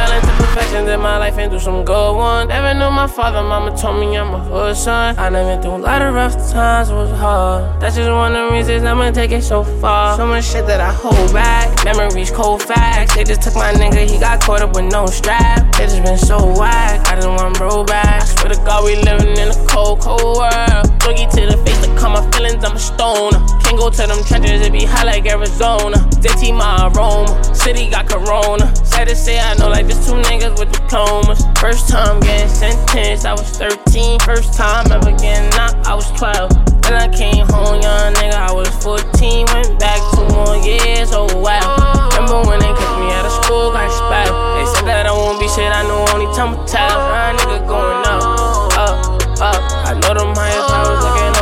[0.88, 2.48] in my life and do some good ones.
[2.48, 5.16] Never knew my father, mama told me I'm a hood son.
[5.18, 7.80] I done been through a lot of rough times, it was hard.
[7.80, 10.16] That's just one of the reasons I'ma take it so far.
[10.16, 11.84] So much shit that I hold back.
[11.84, 13.14] Memories cold facts.
[13.14, 15.70] They just took my nigga, he got caught up with no strap.
[15.76, 17.06] They just been so whack.
[17.08, 18.22] I just want bro back.
[18.22, 20.86] I swear to God, we living in a cold, cold world.
[21.02, 23.38] Boogie to the face to calm my feelings, I'm a stoner.
[23.62, 25.98] Can't go to them trenches, it be hot like Arizona.
[26.20, 27.32] Dirty my aroma.
[27.54, 28.74] City got corona.
[28.84, 31.44] Sad to say, I know like there's two niggas with diplomas.
[31.58, 34.20] First time getting sentenced, I was 13.
[34.20, 36.50] First time ever getting knocked, I was 12.
[36.82, 39.46] Then I came home, young nigga, I was 14.
[39.52, 42.10] Went back two more years, oh wow.
[42.12, 44.34] Remember when they kicked me out of school, got expelled.
[44.58, 46.86] They said that I won't be shit, I know only time will tell.
[46.86, 48.22] Nah, nigga going up,
[48.78, 48.98] up,
[49.40, 49.62] up.
[49.82, 51.34] I know them higher powers looking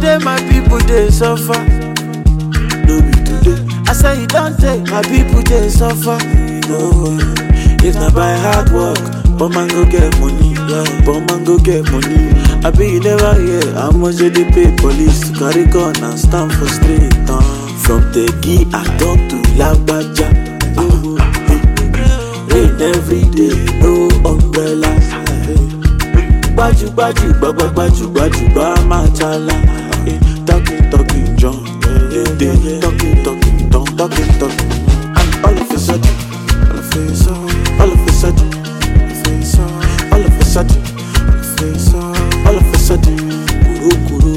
[0.00, 1.60] today, my people they suffer.
[2.86, 3.66] No be today.
[3.86, 6.18] I say you don't take my people they suffer.
[6.68, 7.18] No,
[7.82, 8.98] if not by hard work,
[9.38, 10.54] but man go get money.
[10.70, 12.30] Yeah, but man go get money.
[12.64, 16.66] I be you never hear how much they pay police carry gun and stand for
[16.68, 17.12] street.
[17.28, 17.40] Uh,
[17.84, 20.28] from Tegi I talk to Lagbaja.
[20.78, 21.16] Uh,
[22.54, 24.96] rain every day, no umbrella.
[26.54, 29.54] Gbaju gbaju gbagba gbaju gbaju gba machala.
[29.54, 34.70] Eh, Talking talking John, eh, talking talking Don, talking talking.
[35.12, 36.16] And all of a sudden,
[36.70, 37.44] all of a sudden,
[37.78, 38.50] all of a sudden,
[40.10, 40.82] all of a sudden,
[42.46, 43.18] all of a sudden,
[43.78, 44.32] kuru kuru.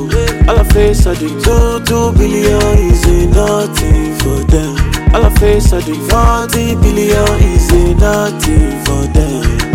[0.49, 4.76] All of a sudden, two two billion is nothing for them.
[5.15, 7.71] All of a sudden, forty billion is
[8.02, 9.73] nothing for them.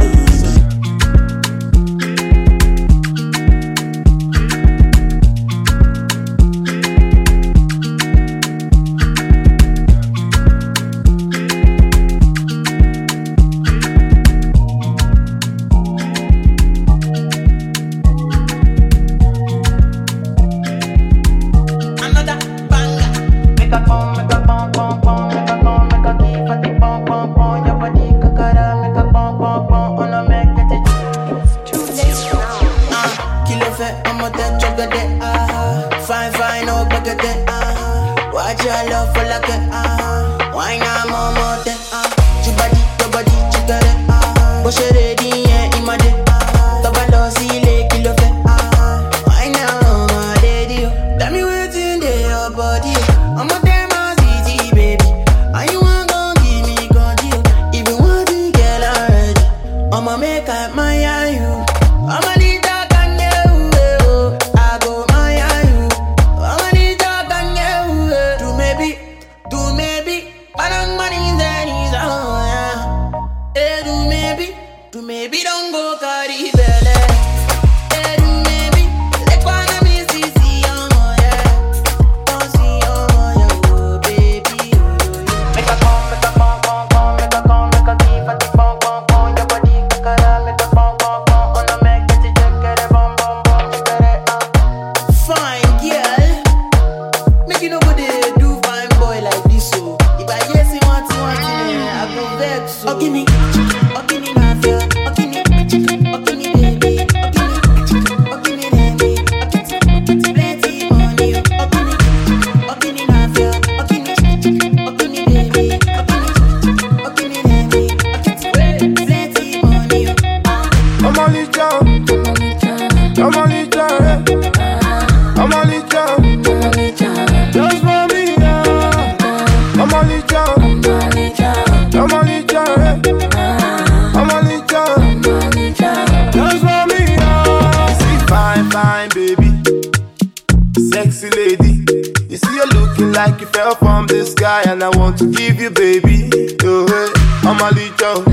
[144.19, 146.29] The sky, and I want to give you, baby.
[146.65, 147.09] Oh, hey,
[147.47, 148.25] I'm a little.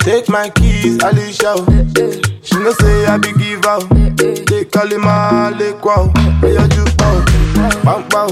[0.00, 1.56] Take my keys, Alicia.
[2.42, 3.84] She know say I be give out.
[4.16, 6.08] They call him a lekwa.
[6.40, 7.24] Where you do bow,
[7.84, 8.26] bow, bow.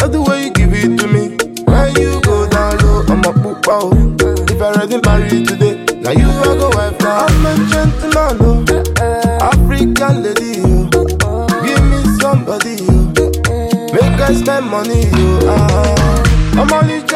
[0.00, 1.36] Love the way you give it to me.
[1.68, 3.90] When you go down low, I'm a poop bow.
[4.48, 7.26] If I ready married today, now you are go wife now.
[7.28, 8.64] I'm a gentleman, oh.
[9.44, 11.46] African lady, oh.
[11.60, 13.12] Give me somebody, oh.
[13.92, 15.40] Make I spend money, yo.
[15.50, 15.69] Ah,
[16.60, 17.09] I'm only down.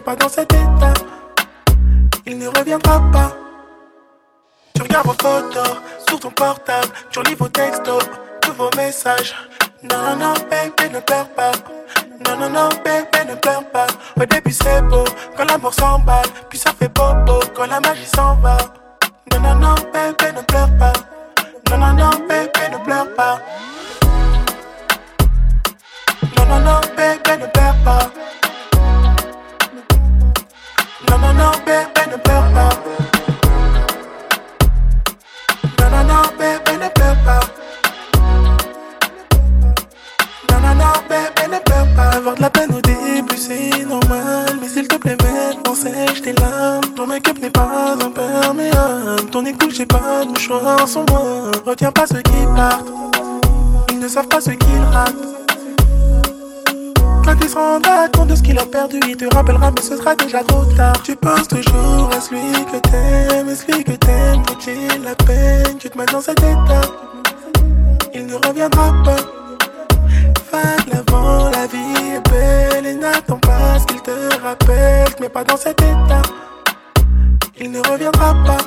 [0.00, 0.94] Mais pas dans cet état,
[2.24, 3.32] il ne reviendra pas.
[4.74, 5.76] Tu regardes vos photos
[6.08, 8.02] sur ton portable, tu relis vos textos,
[8.40, 9.34] tous vos messages.
[9.82, 11.52] Non, non, non, baby, ne pleure pas.
[12.26, 13.88] Non, non, non, baby, ne pleure pas.
[14.18, 15.04] Au début c'est beau,
[15.36, 18.56] quand l'amour s'emballe, puis ça fait bobo, quand la magie s'en va.
[19.30, 20.92] Non, non, non, baby, ne pleure pas.
[21.68, 23.38] Non, non, non, baby, ne pleure pas.
[26.38, 28.10] Non, non, non, baby, ne pleure pas.
[31.10, 32.70] Non, baby, ne pleure pas.
[35.90, 37.40] Non, baby, ne pleure pas.
[40.50, 42.10] Non, baby, ne pleure pas.
[42.16, 44.58] Avoir de la peine au début, c'est normal.
[44.60, 46.94] Mais s'il te plaît, maintenant, sèche tes larmes.
[46.96, 49.30] Ton make-up n'est pas imperméable.
[49.30, 51.50] Ton écoute, j'ai pas de mouchoir sans moi.
[51.66, 52.88] Retiens pas ceux qui partent.
[53.90, 55.14] Ils ne savent pas ce qu'ils ratent.
[57.30, 59.96] Quand il se rendra compte de ce qu'il a perdu, il te rappellera, mais ce
[59.96, 61.00] sera déjà trop tard.
[61.04, 65.78] Tu penses toujours à celui que t'aimes, celui que t'aimes, vaut-il la peine?
[65.78, 66.80] Tu te mets dans cet état,
[68.12, 69.16] il ne reviendra pas.
[70.50, 75.44] Va l'avant, la vie est belle, et n'attends pas ce qu'il te rappelle, mais pas
[75.44, 76.22] dans cet état,
[77.60, 78.58] il ne reviendra pas.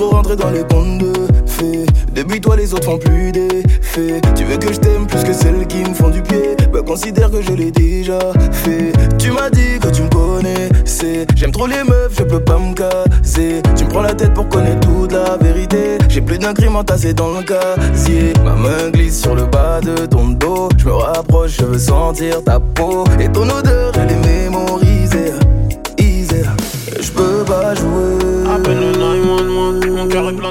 [0.00, 1.12] Trop rentrer dans les contes de
[1.44, 1.84] fées.
[2.14, 5.66] Depuis toi les autres font plus d'effet Tu veux que je t'aime plus que celles
[5.66, 6.56] qui me font du pied?
[6.72, 8.18] Bah considère que je l'ai déjà
[8.50, 8.92] fait.
[9.18, 11.26] Tu m'as dit que tu me connaissais.
[11.36, 13.60] J'aime trop les meufs, je peux pas me caser.
[13.76, 15.98] Tu me prends la tête pour connaître toute la vérité.
[16.08, 18.32] J'ai plus d'un crime entassé dans le casier.
[18.42, 20.70] Ma main glisse sur le bas de ton dos.
[20.78, 23.04] Je me rapproche, je veux sentir ta peau.
[23.18, 24.89] Et ton odeur, elle est mémorisée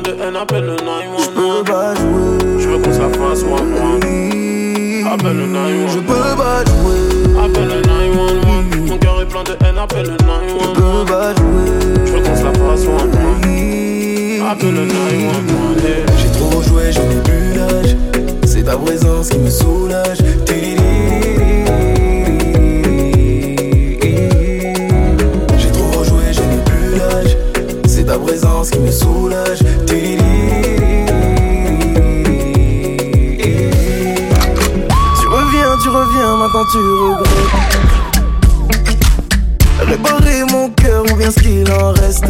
[0.01, 1.23] plein de haine, appelle le 911.
[1.23, 3.95] Je peux pas jouer, je veux qu'on se la fasse moi moi.
[5.13, 7.43] Appelle le 911, je peux pas jouer.
[7.43, 10.75] Appelle le 911, mon cœur est plein de haine, appelle le 911.
[10.75, 14.51] Je peux pas jouer, je veux qu'on se la fasse moi moi.
[14.51, 15.83] Appelle le 911,
[16.17, 17.95] J'ai trop joué, j'en ai plus l'âge.
[18.45, 20.19] C'est ta présence qui me soulage.
[36.77, 37.27] Regrettes.
[39.87, 42.27] Réparer mon cœur ou bien ce qu'il en reste.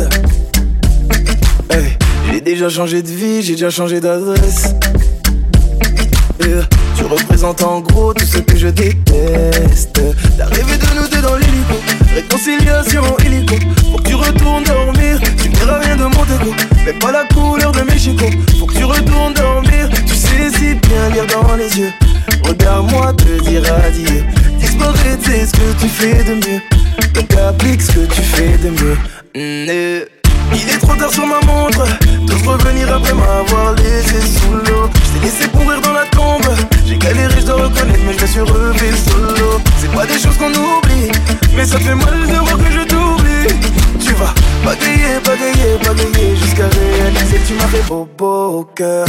[1.70, 1.98] Hey,
[2.32, 4.76] j'ai déjà changé de vie, j'ai déjà changé d'adresse.
[6.96, 10.02] Tu représentes en gros tout ce que je déteste.
[10.38, 11.76] T'as rêvé de nous deux dans l'hélico,
[12.14, 13.56] réconciliation illico.
[13.92, 16.54] Faut que tu retournes dormir, tu ne verras rien de mon déco.
[16.86, 18.32] Mais pas la couleur de mes chicots.
[18.60, 21.92] Faut que tu retournes dormir, tu sais si bien lire dans les yeux.
[22.70, 24.24] Regarde-moi te dire adieu.
[24.60, 26.62] Disparaître, c'est ce que tu fais de mieux.
[27.16, 28.98] Donc applique ce que tu fais de mieux.
[29.36, 30.06] Mm, eh.
[30.54, 31.84] Il est trop tard sur ma montre
[32.28, 36.42] T'oses revenir après m'avoir laissé sous l'eau Je t'ai laissé pourrir dans la tombe
[36.88, 40.38] J'ai galéré, je dois reconnaître Mais je me suis relevé solo C'est pas des choses
[40.38, 41.12] qu'on oublie
[41.56, 44.34] Mais ça fait mal de voir que je t'oublie Tu vas
[44.66, 49.06] bagayer, bagayer, bagayer Jusqu'à réaliser tu m'as fait beau beau au cœur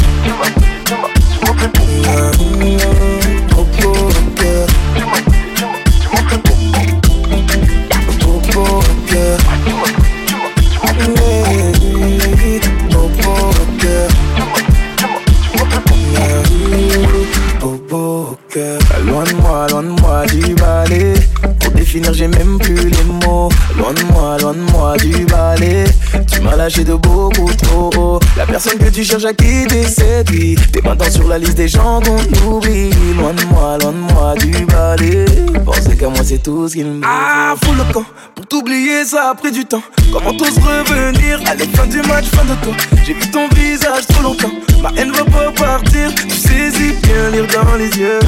[18.52, 18.80] Girl,
[19.14, 23.48] one more, one more, Jibale définir, j'ai même plus les mots.
[23.76, 25.84] Loin de moi, loin de moi du balai.
[26.32, 28.20] Tu m'as lâché de beaucoup trop haut.
[28.36, 30.56] La personne que tu cherches à quitter, c'est lui.
[30.72, 32.90] T'es maintenant sur la liste des gens qu'on oublie.
[33.18, 35.24] Loin de moi, loin de moi du balai.
[35.64, 38.04] Penser qu'à moi, c'est tout ce qu'il me Ah, fous le camp.
[38.34, 39.82] Pour t'oublier, ça a pris du temps.
[40.12, 41.40] Comment t'oses revenir?
[41.46, 42.72] Allez, fin du match, fin de toi.
[43.06, 44.50] J'ai vu ton visage trop longtemps.
[44.82, 46.12] Ma haine va pas partir.
[46.14, 48.18] Tu saisis bien lire dans les yeux.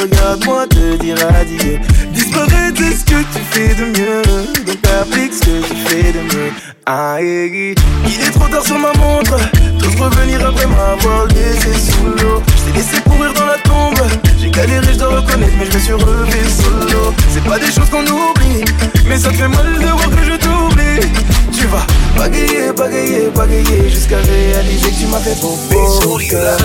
[0.00, 1.78] Regarde-moi te dire adieu.
[2.32, 4.22] Disparaître, c'est ce que tu fais de mieux.
[4.64, 6.50] Donc applique ce que tu fais de mieux.
[6.86, 9.36] Ah, il est trop tard sur ma montre.
[9.78, 12.42] T'oses revenir après m'avoir laissé sous l'eau?
[12.56, 14.00] J't'ai laissé courir dans la tombe.
[14.40, 17.12] J'ai galéré, je dois reconnaître, mais je me suis relevé solo.
[17.28, 18.64] C'est pas des choses qu'on oublie,
[19.06, 21.06] mais ça te fait mal de voir que je t'oublie.
[21.52, 26.56] Tu vas bagayer, bagayer, bagayer jusqu'à réaliser que tu m'as fait beau beau cœur.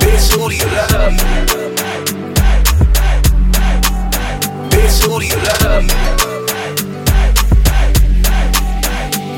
[0.00, 1.61] Bitch, who do you love?
[5.02, 5.84] Bitch, who do you love?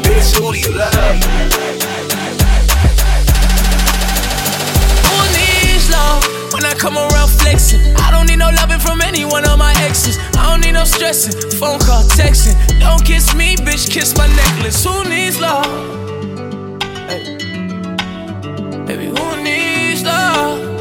[0.03, 0.93] Bitch, who do you love?
[5.07, 7.81] Who needs love when I come around flexing?
[7.97, 10.19] I don't need no loving from of my exes.
[10.37, 12.57] I don't need no stressing, phone call, texting.
[12.79, 14.85] Don't kiss me, bitch, kiss my necklace.
[14.85, 15.65] Who needs love?
[18.87, 20.74] Baby, who needs love?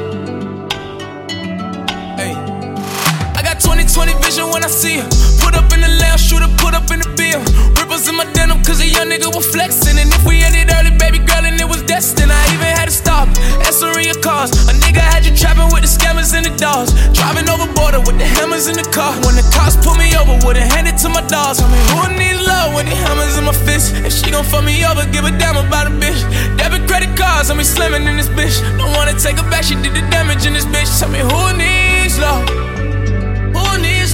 [3.73, 5.07] 2020 vision when I see her.
[5.41, 7.41] Put up in the lounge, shooter, put up in the bill.
[7.73, 9.97] Ripples in my denim, cause a young nigga was flexing.
[9.97, 12.93] And if we ended early, baby girl, and it was destined, I even had to
[12.93, 13.25] stop.
[13.65, 14.53] Answering your calls.
[14.69, 16.93] A nigga had you trapping with the scammers and the dogs.
[17.17, 19.09] Driving over border with the hammers in the car.
[19.25, 21.57] When the cops pull me over, wouldn't hand it to my dogs.
[21.57, 23.97] I mean, who needs love when the hammers in my fist?
[24.05, 26.21] If she gon' fuck me over, give a damn about a bitch.
[26.61, 28.61] Debit credit cards, I be slamming in this bitch.
[28.77, 30.93] Don't wanna take her back, she did the damage in this bitch.
[31.01, 32.72] Tell me who needs love?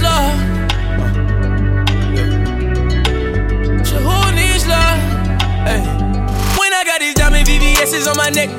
[0.02, 0.36] Love?
[3.86, 4.98] So who needs love?
[5.68, 5.82] Hey.
[6.58, 8.50] When I got these diamond VVS's on my neck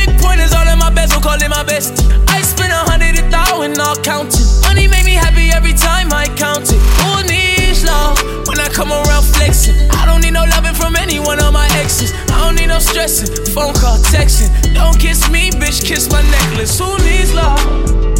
[0.00, 2.04] big pointers all in my bezel, call it my bestie.
[2.28, 4.44] I spend a hundred a thousand, all counting.
[4.62, 6.80] Money make me happy every time I count it.
[7.04, 8.16] Who needs love
[8.48, 9.76] when I come around flexing?
[9.90, 12.12] I don't need no loving from any one of my exes.
[12.32, 14.50] I don't need no stressing, phone call, texting.
[14.74, 16.78] Don't kiss me, bitch, kiss my necklace.
[16.78, 18.19] Who needs love?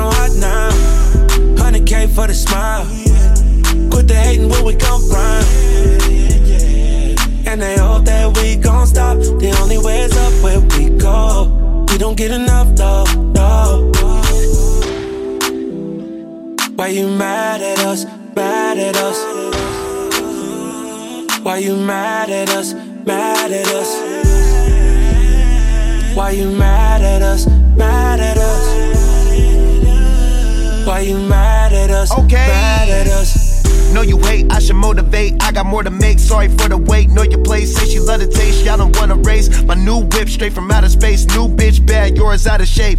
[0.00, 0.70] Cause hot now.
[1.62, 2.84] 100k for the smile.
[3.90, 5.46] Quit the hating when we come round.
[7.46, 9.18] And they hope that we gon' stop.
[9.18, 11.86] The only way is up where we go.
[11.90, 13.90] We don't get enough love, no.
[16.76, 18.04] Why you mad at us?
[18.34, 19.18] Mad at us?
[21.44, 22.72] Why you mad at us?
[23.04, 23.90] Mad at us?
[26.16, 27.46] Why you mad at us?
[27.76, 28.59] Mad at us?
[31.00, 32.12] You mad at us?
[32.12, 32.34] Okay.
[32.34, 33.60] Mad at us?
[33.94, 35.42] Know you hate, I should motivate.
[35.42, 37.08] I got more to make, sorry for the wait.
[37.08, 38.64] Know your place, say she love the taste.
[38.64, 39.62] Y'all don't wanna race.
[39.62, 41.26] My new whip straight from outer space.
[41.28, 42.98] New bitch bad, yours out of shape.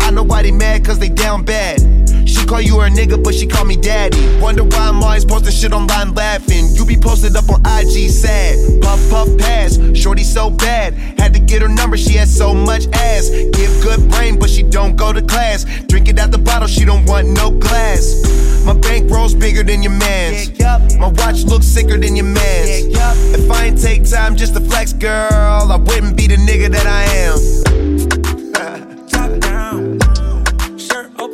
[0.00, 2.05] I know why they mad, cause they down bad.
[2.26, 4.38] She call you her nigga, but she call me daddy.
[4.40, 6.66] Wonder why I'm always posting shit online laughing.
[6.74, 8.82] You be posted up on IG sad.
[8.82, 9.78] Puff, puff, pass.
[9.94, 10.94] Shorty so bad.
[11.18, 13.30] Had to get her number, she has so much ass.
[13.30, 15.64] Give good brain, but she don't go to class.
[15.86, 18.22] Drink it out the bottle, she don't want no glass.
[18.64, 20.58] My bank rolls bigger than your man's.
[20.98, 22.86] My watch looks sicker than your man's.
[23.34, 26.86] If I ain't take time just to flex, girl, I wouldn't be the nigga that
[26.86, 27.85] I am.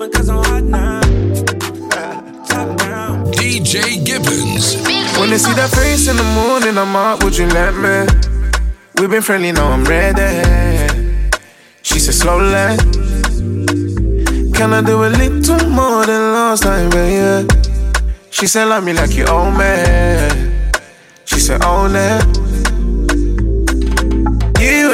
[0.02, 1.00] Open cause I'm hot now.
[2.46, 3.24] Top down.
[3.32, 4.76] DJ Gibbons.
[5.18, 8.06] When I see that face in the morning, I'm out, would you let me?
[8.98, 11.30] We've been friendly, now I'm ready.
[11.82, 12.76] She said, slowly.
[14.52, 17.48] Can I do a little more than last time, baby?
[18.30, 20.70] She said, love me like you own me.
[21.24, 22.51] She said, own it.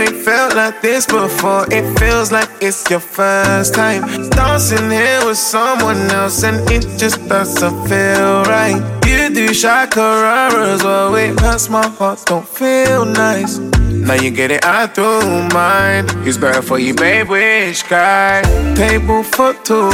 [0.09, 1.67] Ain't felt like this before.
[1.71, 4.03] It feels like it's your first time.
[4.31, 8.81] Dancing here with someone else, and it just doesn't feel right.
[9.07, 13.59] You do shakararas, well, it hurts my heart, don't feel nice.
[13.59, 16.09] Now you get it out through mine.
[16.25, 17.29] Who's better for you, babe?
[17.29, 18.41] Which guy?
[18.77, 19.91] Table for two.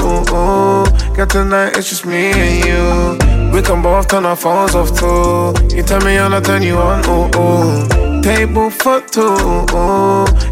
[1.17, 3.53] Got tonight, it's just me and you.
[3.53, 5.77] We can both turn our phones off too.
[5.77, 7.05] You tell me I'll turn you on.
[7.09, 8.04] Ooh, ooh.
[8.25, 9.37] Table for two.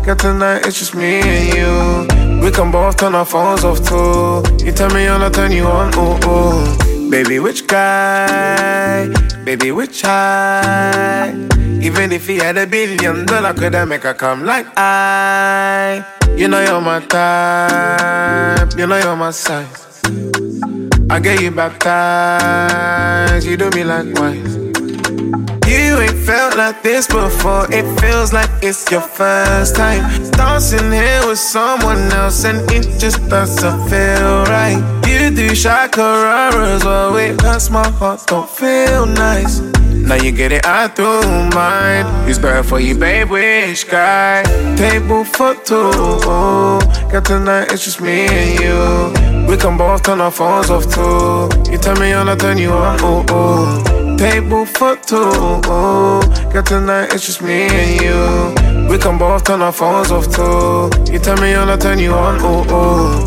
[0.05, 2.45] Got tonight, it's just me and you.
[2.45, 4.43] We can both turn our phones off too.
[4.63, 7.11] You tell me I'll turn you on, ooh, ooh.
[7.11, 9.09] Baby, which guy?
[9.47, 11.33] Baby, which high?
[11.81, 16.05] Even if he had a billion dollar, could I make her come like I?
[16.37, 20.03] You know you're my type, you know you're my size.
[21.09, 24.62] I get you baptized, you do me likewise.
[25.73, 27.65] You ain't felt like this before.
[27.73, 30.03] It feels like it's your first time.
[30.33, 34.77] Dancing here with someone else, and it just doesn't feel right.
[35.09, 39.61] You do shakararas, well, it hurts my heart, don't feel nice.
[40.09, 41.23] Now you get it out through
[41.55, 42.05] mine.
[42.27, 43.31] Who's better for you, babe?
[43.31, 44.43] Which guy?
[44.77, 45.91] Table for two.
[47.11, 49.47] Got tonight, it's just me and you.
[49.49, 51.49] We can both turn our phones off too.
[51.71, 53.01] You tell me I'll turn you on.
[53.01, 54.02] Ooh, ooh.
[54.23, 55.19] Table for two.
[56.53, 58.89] Got tonight, it's just me and you.
[58.89, 61.13] We can both turn our phones off too.
[61.13, 62.41] You tell me I'll turn you on.
[62.41, 63.27] Ooh, ooh.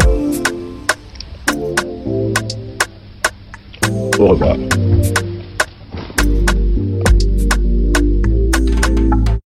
[4.24, 4.85] Au revoir.